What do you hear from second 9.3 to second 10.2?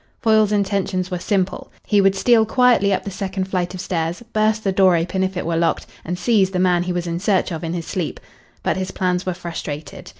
frustrated.